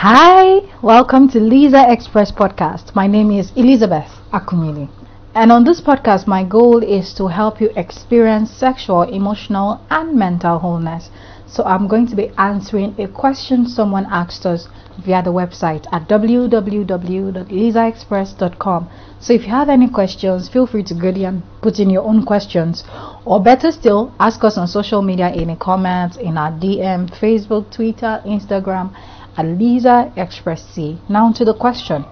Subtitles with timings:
[0.00, 2.94] Hi, welcome to Lisa Express Podcast.
[2.94, 4.88] My name is Elizabeth Akumili.
[5.34, 10.60] And on this podcast, my goal is to help you experience sexual, emotional, and mental
[10.60, 11.10] wholeness.
[11.48, 14.68] So I'm going to be answering a question someone asked us
[15.04, 18.90] via the website at www.lisaexpress.com.
[19.18, 22.04] So if you have any questions, feel free to go there and put in your
[22.04, 22.84] own questions.
[23.24, 27.72] Or better still, ask us on social media in the comments, in our DM, Facebook,
[27.72, 28.94] Twitter, Instagram
[29.38, 30.98] at Lisa Express C.
[31.08, 32.02] Now to the question.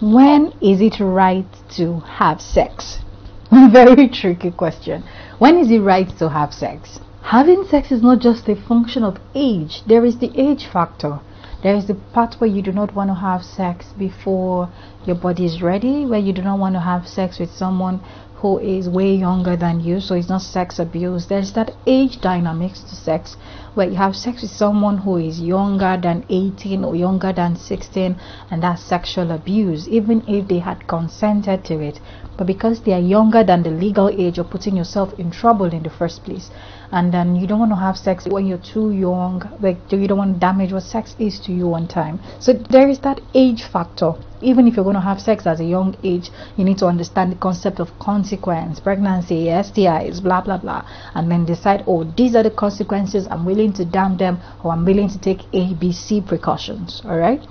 [0.00, 3.00] When is it right to have sex?
[3.50, 5.02] Very tricky question.
[5.38, 7.00] When is it right to have sex?
[7.22, 11.18] Having sex is not just a function of age, there is the age factor.
[11.62, 14.68] There is the part where you do not want to have sex before
[15.06, 18.00] your body is ready, where you do not want to have sex with someone
[18.36, 21.26] who is way younger than you, so it's not sex abuse.
[21.26, 23.36] There's that age dynamics to sex
[23.74, 28.16] where you have sex with someone who is younger than 18 or younger than 16,
[28.50, 31.98] and that's sexual abuse, even if they had consented to it.
[32.36, 35.82] But because they are younger than the legal age, you're putting yourself in trouble in
[35.82, 36.50] the first place.
[36.92, 40.18] And then you don't want to have sex when you're too young, like you don't
[40.18, 42.20] want to damage what sex is to you one time.
[42.38, 45.64] So there is that age factor even if you're going to have sex at a
[45.64, 50.86] young age, you need to understand the concept of consequence, pregnancy, STIs, blah blah blah,
[51.14, 53.26] and then decide, oh, these are the consequences.
[53.30, 57.02] I'm willing to damn them, or I'm willing to take ABC precautions.
[57.04, 57.42] All right.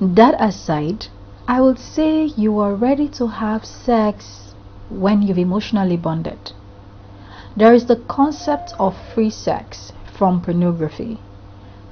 [0.00, 1.06] That aside,
[1.46, 4.54] I would say you are ready to have sex
[4.88, 6.52] when you've emotionally bonded.
[7.56, 11.18] There is the concept of free sex from pornography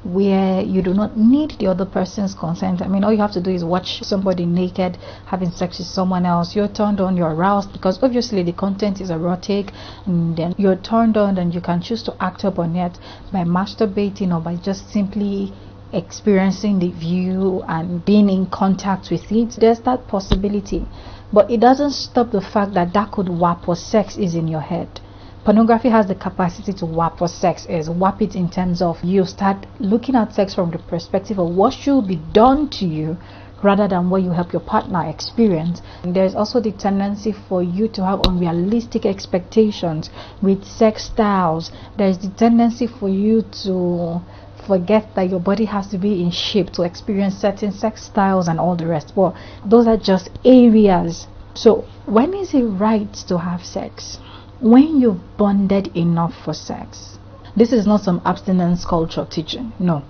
[0.09, 2.81] where you do not need the other person's consent.
[2.81, 6.25] I mean, all you have to do is watch somebody naked having sex with someone
[6.25, 6.57] else.
[6.57, 9.71] You're turned on, you're aroused because obviously the content is erotic,
[10.07, 12.99] and then you're turned on, and you can choose to act upon it
[13.31, 15.53] by masturbating or by just simply
[15.93, 19.57] experiencing the view and being in contact with it.
[19.61, 20.87] There's that possibility,
[21.33, 24.61] but it doesn't stop the fact that that could warp what sex is in your
[24.61, 25.01] head
[25.49, 29.25] pornography has the capacity to warp what sex is warp it in terms of you
[29.25, 33.17] start looking at sex from the perspective of what should be done to you
[33.63, 35.81] rather than what you help your partner experience.
[36.03, 40.11] And there's also the tendency for you to have unrealistic expectations
[40.43, 41.73] with sex styles.
[41.97, 44.21] There's the tendency for you to
[44.67, 48.61] forget that your body has to be in shape to experience certain sex styles and
[48.61, 49.15] all the rest.
[49.17, 51.27] But those are just areas.
[51.55, 54.19] So, when is it right to have sex?
[54.61, 57.19] When you've bonded enough for sex.
[57.57, 59.73] This is not some abstinence culture teaching.
[59.79, 60.03] No.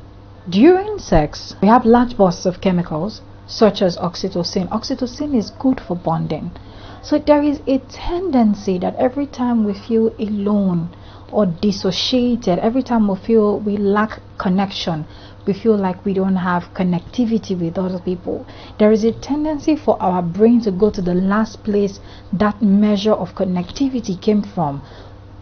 [0.49, 4.69] During sex, we have large bursts of chemicals such as oxytocin.
[4.69, 6.51] Oxytocin is good for bonding.
[7.03, 10.91] So there is a tendency that every time we feel alone
[11.31, 15.07] or dissociated, every time we feel we lack connection,
[15.47, 18.47] we feel like we don't have connectivity with other people.
[18.79, 22.01] There is a tendency for our brain to go to the last place
[22.35, 24.83] that measure of connectivity came from.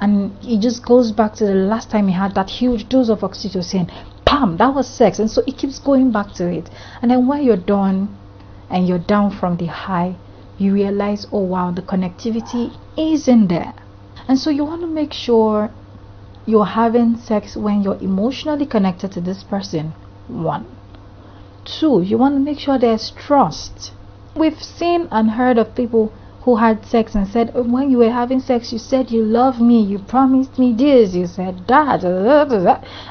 [0.00, 3.20] And it just goes back to the last time he had that huge dose of
[3.20, 3.90] oxytocin.
[4.24, 5.18] Pam, that was sex.
[5.18, 6.68] And so it keeps going back to it.
[7.02, 8.16] And then when you're done
[8.70, 10.16] and you're down from the high,
[10.58, 13.74] you realize, oh wow, the connectivity isn't there.
[14.28, 15.70] And so you want to make sure
[16.46, 19.92] you're having sex when you're emotionally connected to this person.
[20.28, 20.66] One.
[21.64, 23.92] Two, you want to make sure there's trust.
[24.36, 28.10] We've seen and heard of people who had sex and said, oh, when you were
[28.10, 32.04] having sex, you said you love me, you promised me this, you said that,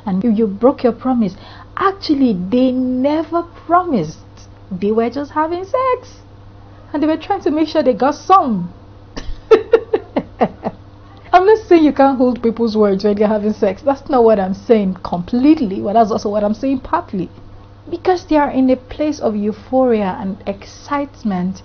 [0.05, 1.35] and you broke your promise.
[1.75, 4.19] Actually, they never promised.
[4.71, 6.21] They were just having sex.
[6.93, 8.73] And they were trying to make sure they got some.
[11.45, 13.83] I'm not saying you can't hold people's words when they're having sex.
[13.83, 17.29] That's not what I'm saying completely, but that's also what I'm saying partly.
[17.87, 21.61] Because they are in a place of euphoria and excitement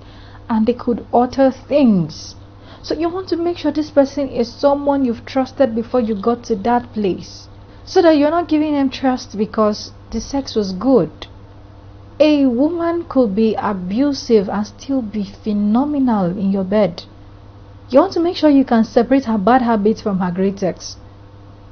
[0.50, 2.34] and they could utter things.
[2.82, 6.44] So you want to make sure this person is someone you've trusted before you got
[6.44, 7.48] to that place.
[7.86, 11.26] So that you're not giving them trust because the sex was good.
[12.20, 17.04] A woman could be abusive and still be phenomenal in your bed.
[17.90, 20.96] You want to make sure you can separate her bad habits from her great sex.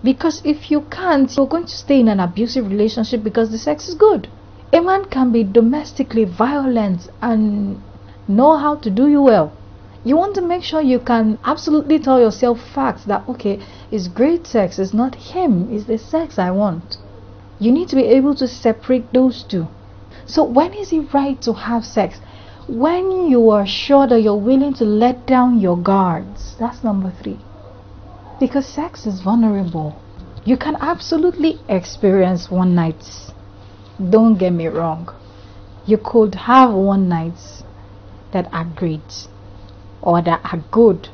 [0.02, 3.88] Because if you can't, you're going to stay in an abusive relationship because the sex
[3.88, 4.28] is good.
[4.72, 7.80] A man can be domestically violent and
[8.26, 9.52] know how to do you well.
[10.04, 13.60] You want to make sure you can absolutely tell yourself facts that, okay,
[13.92, 16.96] it's great sex, it's not him, it's the sex I want.
[17.60, 19.68] You need to be able to separate those two.
[20.26, 22.20] So, when is it right to have sex?
[22.68, 26.54] When you are sure that you're willing to let down your guards.
[26.58, 27.38] That's number three.
[28.38, 30.00] Because sex is vulnerable.
[30.44, 33.32] You can absolutely experience one nights.
[34.10, 35.08] Don't get me wrong.
[35.86, 37.62] You could have one nights
[38.32, 39.26] that are great
[40.02, 41.08] or that are good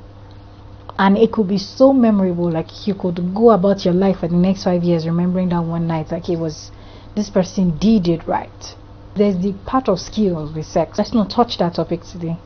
[0.98, 4.36] and it could be so memorable like you could go about your life for the
[4.36, 6.70] next five years remembering that one night like it was
[7.16, 8.76] this person did it right
[9.16, 10.98] there's the part of skill with sex.
[10.98, 12.36] Let's not touch that topic today.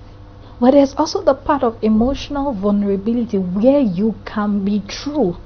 [0.61, 5.37] But there's also the part of emotional vulnerability where you can be true.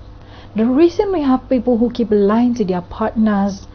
[0.57, 3.67] The reason we have people who keep lying to their partners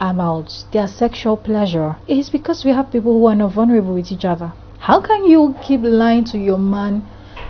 [0.00, 4.24] about their sexual pleasure is because we have people who are not vulnerable with each
[4.24, 4.52] other.
[4.78, 7.06] How can you keep lying to your man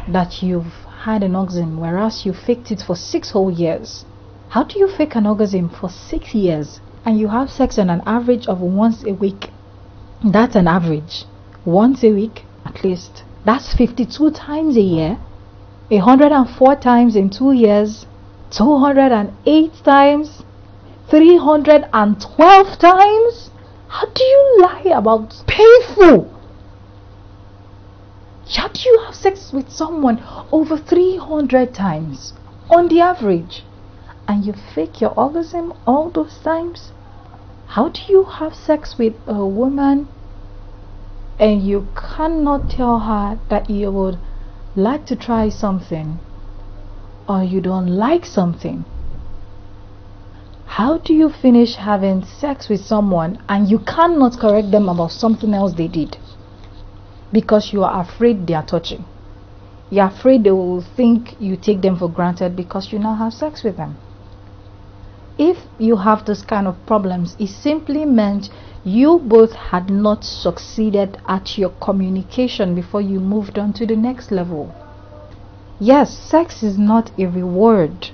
[0.09, 4.05] that you've had an orgasm whereas you faked it for six whole years?
[4.49, 8.03] How do you fake an orgasm for six years and you have sex on an
[8.05, 9.51] average of once a week?
[10.25, 11.25] That's an average.
[11.65, 13.25] Once a week, at least.
[13.45, 15.19] That's 52 times a year.
[15.89, 18.07] 104 times in two years.
[18.51, 20.43] 208 times.
[21.09, 23.51] 312 times.
[23.89, 26.37] How do you lie about painful
[28.55, 30.23] how do you have sex with someone
[30.53, 32.33] over 300 times
[32.71, 33.65] on the average
[34.29, 36.93] and you fake your orgasm all those times?
[37.67, 40.09] How do you have sex with a woman
[41.39, 44.19] and you cannot tell her that you would
[44.75, 46.19] like to try something
[47.29, 48.85] or you don't like something?
[50.67, 55.55] How do you finish having sex with someone and you cannot correct them about something
[55.55, 56.17] else they did?
[57.33, 59.05] because you are afraid they are touching.
[59.91, 63.63] You're afraid they will think you take them for granted because you now have sex
[63.63, 63.97] with them.
[65.39, 68.49] If you have this kind of problems, it simply meant
[68.85, 74.31] you both had not succeeded at your communication before you moved on to the next
[74.31, 74.75] level.
[75.79, 78.11] Yes, sex is not a reward.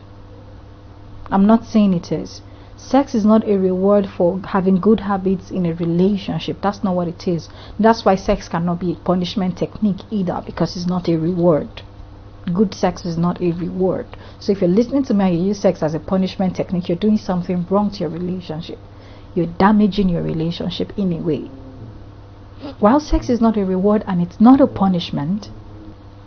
[1.30, 2.42] I'm not saying it is.
[2.76, 6.60] Sex is not a reward for having good habits in a relationship.
[6.60, 7.48] That's not what it is.
[7.78, 11.82] That's why sex cannot be a punishment technique either because it's not a reward.
[12.52, 14.06] Good sex is not a reward.
[14.40, 16.98] So if you're listening to me and you use sex as a punishment technique, you're
[16.98, 18.78] doing something wrong to your relationship.
[19.34, 21.50] You're damaging your relationship in a way.
[22.78, 25.50] While sex is not a reward and it's not a punishment,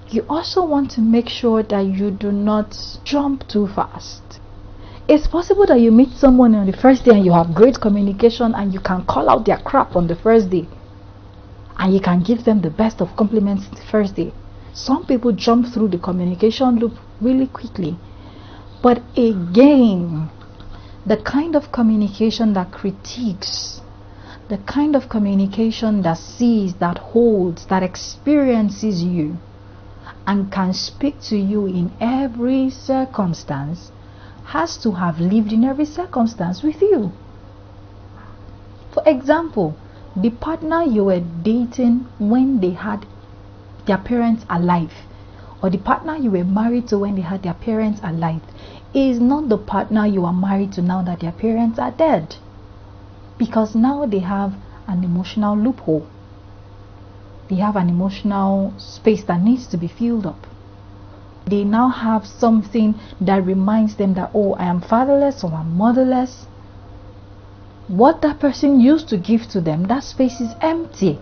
[0.10, 4.40] you also want to make sure that you do not jump too fast
[5.08, 8.56] it's possible that you meet someone on the first day and you have great communication
[8.56, 10.68] and you can call out their crap on the first day.
[11.78, 14.34] And you can give them the best of compliments the first day.
[14.76, 17.98] Some people jump through the communication loop really quickly.
[18.84, 20.30] But again,
[21.06, 23.80] the kind of communication that critiques,
[24.50, 29.38] the kind of communication that sees, that holds, that experiences you,
[30.28, 33.94] and can speak to you in every circumstance
[34.44, 37.14] has to have lived in every circumstance with you.
[38.94, 39.78] For example,
[40.18, 43.06] the partner you were dating when they had
[43.86, 44.94] their parents alive,
[45.62, 48.42] or the partner you were married to when they had their parents alive,
[48.94, 52.36] is not the partner you are married to now that their parents are dead.
[53.38, 54.54] Because now they have
[54.88, 56.08] an emotional loophole.
[57.50, 60.48] They have an emotional space that needs to be filled up.
[61.48, 66.48] They now have something that reminds them that oh i am fatherless or i'm motherless.
[67.88, 71.20] What that person used to give to them that space is empty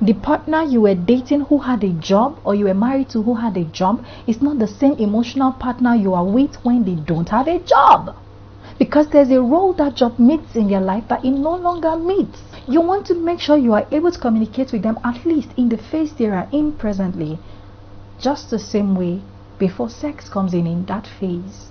[0.00, 3.34] the partner you were dating who had a job or you were married to who
[3.34, 7.28] had a job is not the same emotional partner you are with when they don't
[7.28, 8.14] have a job.
[8.78, 12.40] Because there's a role that job meets in their life that it no longer meets.
[12.68, 15.68] You want to make sure you are able to communicate with them at least in
[15.68, 17.38] the phase they are in presently
[18.18, 19.22] just the same way,
[19.58, 21.70] before sex comes in in that phase,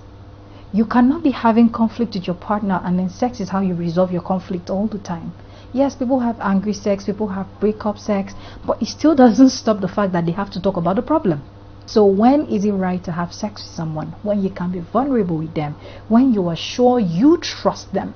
[0.72, 4.12] you cannot be having conflict with your partner and then sex is how you resolve
[4.12, 5.32] your conflict all the time.
[5.72, 8.32] Yes, people have angry sex, people have breakup sex,
[8.66, 11.42] but it still doesn't stop the fact that they have to talk about the problem.
[11.86, 14.14] So when is it right to have sex with someone?
[14.22, 15.74] When you can be vulnerable with them,
[16.08, 18.14] when you are sure you trust them,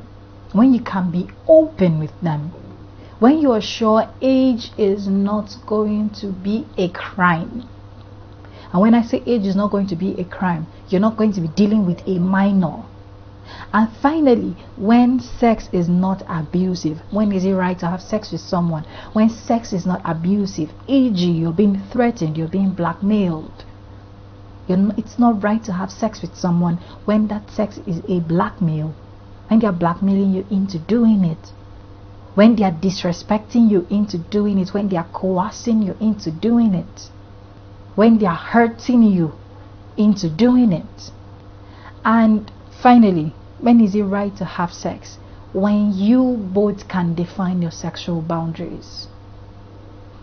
[0.53, 2.53] when you can be open with them,
[3.19, 7.69] when you are sure age is not going to be a crime.
[8.73, 11.33] And when I say age is not going to be a crime, you're not going
[11.33, 12.85] to be dealing with a minor.
[13.73, 18.41] And finally, when sex is not abusive, when is it right to have sex with
[18.41, 18.85] someone?
[19.13, 23.65] When sex is not abusive, e.g., you're being threatened, you're being blackmailed.
[24.69, 28.95] You're it's not right to have sex with someone when that sex is a blackmail,
[29.49, 31.53] when they're blackmailing you into doing it,
[32.35, 36.75] when they are disrespecting you into doing it, when they are coercing you into doing
[36.75, 37.11] it
[37.95, 39.33] when they are hurting you
[39.97, 41.11] into doing it.
[42.05, 42.51] And
[42.83, 45.19] finally, when is it right to have sex?
[45.53, 49.09] when you both can define your sexual boundaries.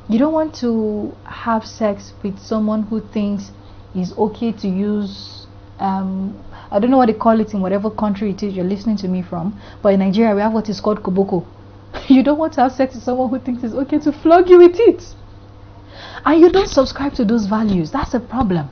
[0.08, 3.52] You don't want to have sex with someone who thinks
[3.94, 5.46] it's okay to use
[5.80, 6.38] um,
[6.72, 9.08] I don't know what they call it in whatever country it is you're listening to
[9.08, 11.46] me from, but in Nigeria we have what is called koboko.
[12.10, 14.58] You don't want to have sex with someone who thinks it's okay to flog you
[14.58, 15.04] with it.
[16.26, 17.92] And you don't subscribe to those values.
[17.92, 18.70] That's a problem.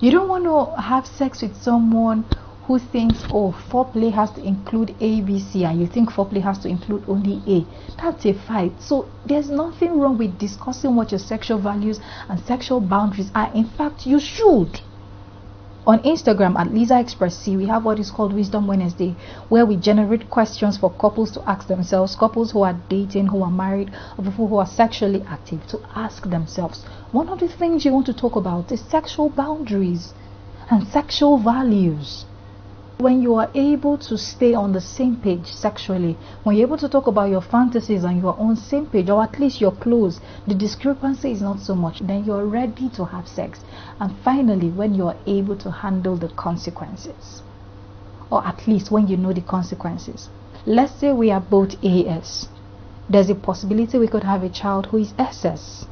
[0.00, 2.24] You don't want to have sex with someone
[2.66, 6.58] who thinks, oh, foreplay has to include A, B, C, and you think foreplay has
[6.60, 7.66] to include only A.
[8.00, 8.80] That's a fight.
[8.80, 13.52] So there's nothing wrong with discussing what your sexual values and sexual boundaries are.
[13.52, 14.80] In fact, you should.
[15.84, 19.16] On Instagram at Lisa Express C, we have what is called Wisdom Wednesday,
[19.48, 23.50] where we generate questions for couples to ask themselves, couples who are dating, who are
[23.50, 26.84] married, or people who are sexually active to ask themselves.
[27.10, 30.14] One of the things you want to talk about is sexual boundaries
[30.70, 32.26] and sexual values
[32.98, 36.88] when you are able to stay on the same page sexually, when you're able to
[36.88, 40.54] talk about your fantasies and you're on same page, or at least you're close, the
[40.54, 43.60] discrepancy is not so much, then you're ready to have sex.
[44.00, 47.42] And finally, when you're able to handle the consequences,
[48.30, 50.28] or at least when you know the consequences.
[50.64, 52.48] Let's say we are both AS.
[53.08, 55.86] There's a possibility we could have a child who is SS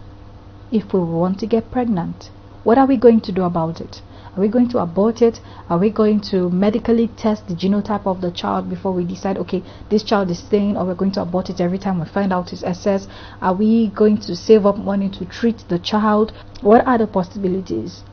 [0.73, 2.31] if we want to get pregnant.
[2.63, 4.01] What are we going to do about it?
[4.37, 5.41] Are we going to abort it?
[5.69, 9.63] Are we going to medically test the genotype of the child before we decide, okay,
[9.89, 12.51] this child is staying, or we're going to abort it every time we find out
[12.51, 13.09] his SS?
[13.43, 16.33] Are we going to save up money to treat the child?
[16.61, 18.05] What are the possibilities?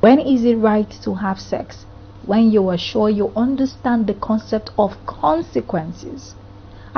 [0.00, 1.84] When is it right to have sex?
[2.24, 6.34] When you are sure you understand the concept of consequences.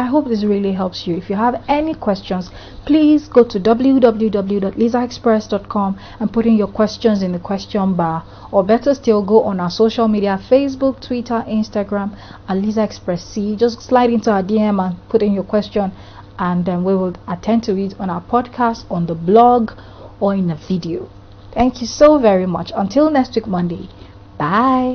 [0.00, 1.14] I hope this really helps you.
[1.14, 2.50] If you have any questions,
[2.86, 8.24] please go to www.lisaexpress.com and put in your questions in the question bar.
[8.50, 12.16] Or better still, go on our social media Facebook, Twitter, Instagram,
[12.48, 13.56] at Lisa Express C.
[13.56, 15.92] Just slide into our DM and put in your question,
[16.38, 19.72] and then we will attend to it on our podcast, on the blog,
[20.18, 21.10] or in a video.
[21.52, 22.72] Thank you so very much.
[22.74, 23.90] Until next week, Monday.
[24.38, 24.88] Bye.